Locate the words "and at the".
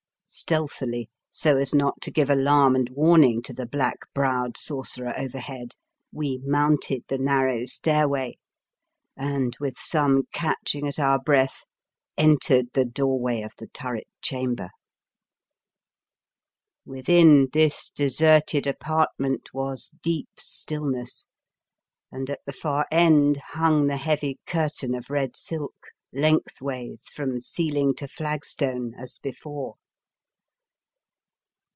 22.09-22.53